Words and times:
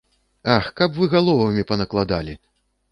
Ах, 0.53 0.69
каб 0.79 0.97
вы 1.01 1.11
галовамі 1.13 1.67
панакладалі! 1.75 2.33